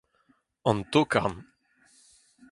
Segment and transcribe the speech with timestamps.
[0.69, 1.35] an tokarn